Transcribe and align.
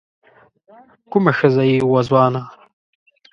کومه 1.11 1.31
ښځه 1.37 1.63
يې 1.69 1.77
وه 1.91 2.01
ځوانه 2.07 2.41